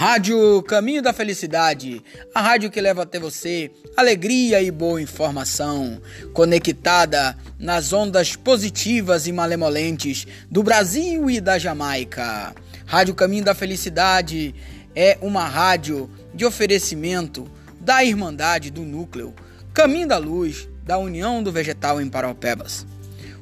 [0.00, 2.00] Rádio Caminho da Felicidade,
[2.32, 6.00] a rádio que leva até você alegria e boa informação,
[6.32, 12.54] conectada nas ondas positivas e malemolentes do Brasil e da Jamaica.
[12.86, 14.54] Rádio Caminho da Felicidade
[14.94, 19.34] é uma rádio de oferecimento da Irmandade do Núcleo,
[19.74, 22.86] Caminho da Luz, da União do Vegetal em Paraupebas.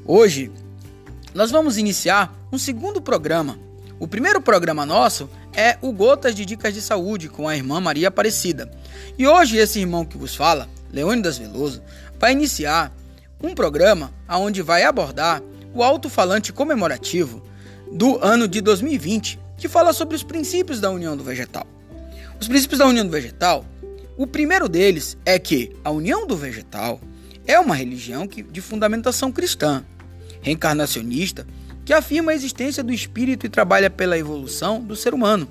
[0.07, 0.51] Hoje,
[1.35, 3.59] nós vamos iniciar um segundo programa.
[3.99, 8.09] O primeiro programa nosso é o Gotas de Dicas de Saúde com a irmã Maria
[8.09, 8.71] Aparecida.
[9.19, 11.83] E hoje esse irmão que vos fala, Leônidas Veloso,
[12.19, 12.95] vai iniciar
[13.43, 15.43] um programa onde vai abordar
[15.73, 17.43] o alto-falante comemorativo
[17.91, 21.67] do ano de 2020, que fala sobre os princípios da união do vegetal.
[22.39, 23.65] Os princípios da união do vegetal,
[24.15, 27.01] o primeiro deles é que a união do vegetal
[27.47, 29.83] é uma religião que, de fundamentação cristã,
[30.43, 31.47] reencarnacionista
[31.87, 35.49] que afirma a existência do espírito e trabalha pela evolução do ser humano,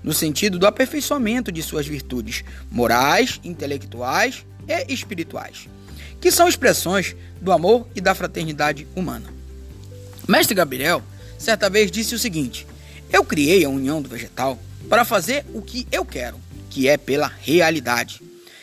[0.00, 5.68] no sentido do aperfeiçoamento de suas virtudes morais, intelectuais e espirituais,
[6.20, 9.26] que são expressões do amor e da fraternidade humana.
[10.28, 11.02] Mestre Gabriel
[11.36, 12.64] certa vez disse o seguinte:
[13.12, 14.56] Eu criei a união do vegetal
[14.88, 18.22] para fazer o que eu quero, que é pela realidade.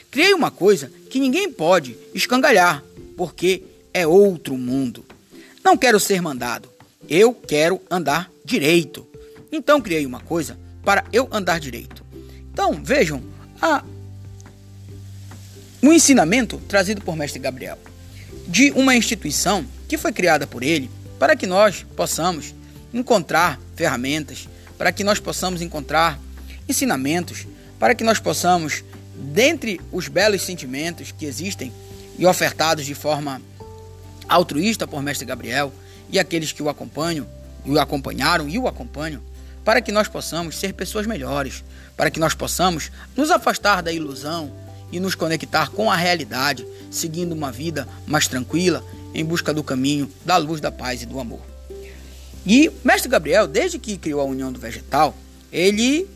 [0.10, 2.82] Criei uma coisa que ninguém pode escangalhar,
[3.18, 5.04] porque é outro mundo.
[5.62, 6.70] Não quero ser mandado,
[7.10, 9.08] eu quero andar direito.
[9.52, 12.06] Então criei uma coisa para eu andar direito.
[12.52, 13.22] Então vejam
[13.62, 13.84] a
[15.82, 17.78] um ensinamento trazido por Mestre Gabriel
[18.48, 22.54] de uma instituição que foi criada por ele para que nós possamos
[22.94, 26.20] encontrar ferramentas, para que nós possamos encontrar
[26.68, 28.84] ensinamentos, para que nós possamos,
[29.16, 31.72] dentre os belos sentimentos que existem
[32.18, 33.42] e ofertados de forma
[34.28, 35.74] altruísta por Mestre Gabriel,
[36.10, 37.28] e aqueles que o acompanham,
[37.66, 39.22] o acompanharam e o acompanham,
[39.64, 41.64] para que nós possamos ser pessoas melhores,
[41.96, 44.52] para que nós possamos nos afastar da ilusão
[44.92, 48.84] e nos conectar com a realidade, seguindo uma vida mais tranquila,
[49.14, 51.42] em busca do caminho da luz, da paz e do amor.
[52.46, 55.16] E Mestre Gabriel, desde que criou a União do Vegetal,
[55.52, 56.08] ele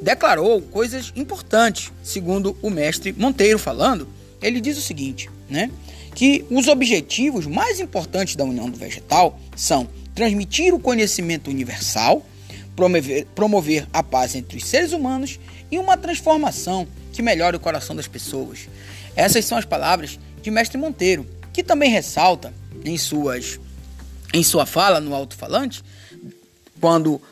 [0.00, 4.08] declarou coisas importantes, segundo o mestre Monteiro falando,
[4.46, 5.70] ele diz o seguinte, né?
[6.14, 12.24] que os objetivos mais importantes da União do Vegetal são transmitir o conhecimento universal,
[12.76, 15.40] promover, promover a paz entre os seres humanos
[15.70, 18.68] e uma transformação que melhore o coração das pessoas.
[19.16, 22.52] Essas são as palavras de Mestre Monteiro, que também ressalta
[22.84, 23.58] em suas
[24.32, 25.80] em sua fala no alto-falante,
[26.80, 27.22] quando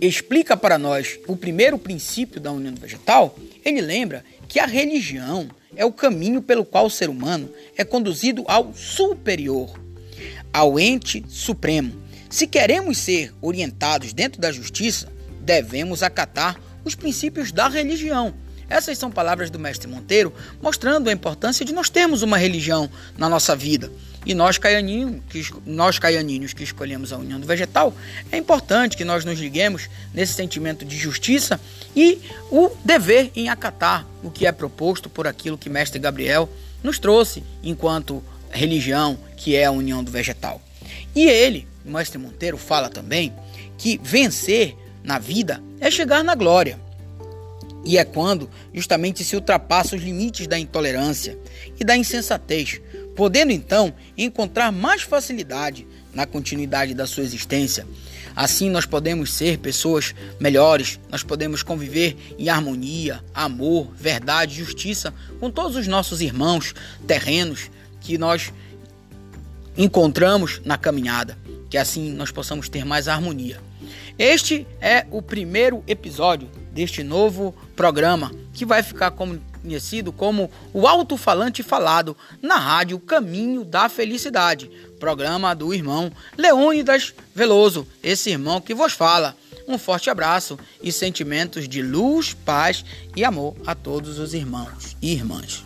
[0.00, 5.48] explica para nós o primeiro princípio da união do vegetal, ele lembra que a religião
[5.76, 9.78] é o caminho pelo qual o ser humano é conduzido ao superior,
[10.52, 11.92] ao ente supremo.
[12.28, 18.34] Se queremos ser orientados dentro da justiça, devemos acatar os princípios da religião.
[18.70, 20.32] Essas são palavras do mestre Monteiro,
[20.62, 22.88] mostrando a importância de nós termos uma religião
[23.18, 23.90] na nossa vida.
[24.24, 27.92] E nós caianinhos, que, nós caianinhos que escolhemos a união do vegetal,
[28.30, 31.60] é importante que nós nos liguemos nesse sentimento de justiça
[31.96, 36.48] e o dever em acatar o que é proposto por aquilo que mestre Gabriel
[36.82, 40.62] nos trouxe enquanto religião, que é a união do vegetal.
[41.14, 43.32] E ele, mestre Monteiro, fala também
[43.76, 46.78] que vencer na vida é chegar na glória.
[47.90, 51.36] E é quando justamente se ultrapassa os limites da intolerância
[51.76, 52.80] e da insensatez,
[53.16, 57.84] podendo então encontrar mais facilidade na continuidade da sua existência.
[58.36, 65.50] Assim nós podemos ser pessoas melhores, nós podemos conviver em harmonia, amor, verdade, justiça com
[65.50, 66.76] todos os nossos irmãos
[67.08, 68.52] terrenos que nós
[69.76, 71.36] encontramos na caminhada,
[71.68, 73.60] que assim nós possamos ter mais harmonia.
[74.20, 81.62] Este é o primeiro episódio deste novo programa que vai ficar conhecido como o alto-falante
[81.62, 84.70] falado na rádio Caminho da Felicidade,
[85.00, 89.34] programa do irmão Leônidas Veloso, esse irmão que vos fala.
[89.66, 92.84] Um forte abraço e sentimentos de luz, paz
[93.16, 95.64] e amor a todos os irmãos e irmãs.